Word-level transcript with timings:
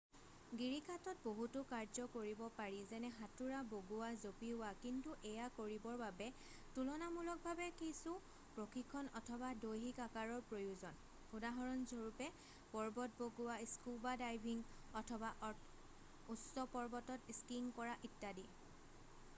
গিৰিখাতত 0.59 1.21
বহুতো 1.23 1.61
কাৰ্য 1.71 2.05
কৰিব 2.13 2.39
পাৰি 2.59 2.77
যেনে 2.93 3.09
সাঁতোৰা 3.17 3.59
বগোৱা 3.73 4.07
জপিওৱা-- 4.23 4.71
কিন্তু 4.85 5.13
এয়া 5.33 5.49
কৰিবৰ 5.59 5.99
বাবে 6.03 6.29
তুলনামূলকভাৱে 6.79 7.67
কিছু 7.83 8.15
প্ৰশিক্ষণ 8.57 9.11
অথবা 9.21 9.51
দৈহিক 9.67 10.01
আকাৰৰ 10.09 10.41
প্ৰয়োজন 10.49 11.39
উদাহৰণস্বৰূপে 11.41 12.31
পৰ্বত 12.75 13.21
বগোৱা 13.23 13.59
স্কুউবা 13.75 14.15
ডাইভিং 14.25 14.65
অথবা 15.03 15.33
অথবা 15.53 16.35
উচ্চ 16.37 16.67
পৰ্বতত 16.77 17.39
স্কীং 17.41 17.71
কৰা 17.81 17.99
ইত্যাদি 18.11 18.49